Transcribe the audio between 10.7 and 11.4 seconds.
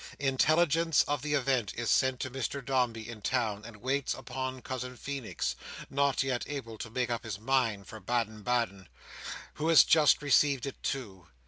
too.